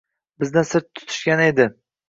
Bizdan 0.43 0.65
sir 0.71 0.85
tutishgani 0.95 1.47
edi. 1.53 1.71